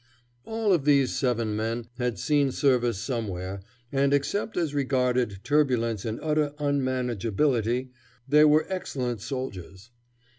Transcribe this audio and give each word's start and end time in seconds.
All 0.45 0.73
of 0.73 0.83
these 0.83 1.15
seven 1.15 1.55
men 1.55 1.85
had 1.99 2.17
seen 2.17 2.51
service 2.51 2.97
somewhere, 2.97 3.61
and 3.91 4.15
except 4.15 4.57
as 4.57 4.73
regarded 4.73 5.41
turbulence 5.43 6.05
and 6.05 6.19
utter 6.23 6.55
unmanageability 6.57 7.91
they 8.27 8.43
were 8.45 8.65
excellent 8.67 9.21
soldiers. 9.21 9.91